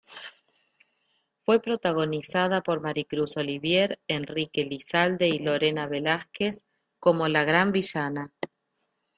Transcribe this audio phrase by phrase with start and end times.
[1.45, 6.65] Fue protagonizada por Maricruz Olivier, Enrique Lizalde y Lorena Velázquez
[6.99, 8.33] como la gran villana.